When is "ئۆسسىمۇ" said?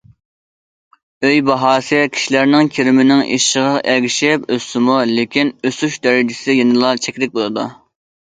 4.55-4.95